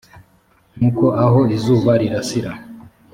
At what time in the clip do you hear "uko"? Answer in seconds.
0.89-1.05